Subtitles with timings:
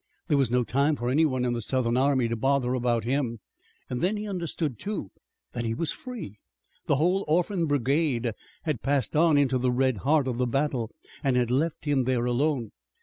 [0.29, 3.37] There was no time for any one in the Southern army to bother about him.
[3.87, 5.11] Then he understood too,
[5.51, 6.39] that he was free.
[6.87, 8.31] The whole Orphan Brigade
[8.63, 10.89] had passed on into the red heart of the battle,
[11.23, 12.71] and had left him there alone.